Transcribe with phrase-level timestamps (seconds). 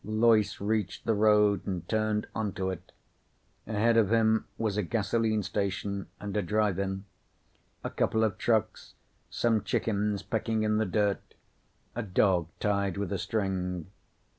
[0.03, 2.91] Loyce reached the road and turned onto it.
[3.67, 7.05] Ahead of him was a gasoline station and a drive in.
[7.83, 8.95] A couple of trucks,
[9.29, 11.35] some chickens pecking in the dirt,
[11.95, 13.91] a dog tied with a string.